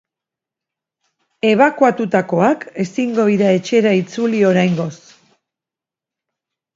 [1.49, 4.93] Ebakuatutakoak ezingo dira etxera itzuli oraingoz.